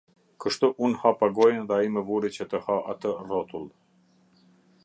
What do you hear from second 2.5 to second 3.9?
të ha atë rrotull.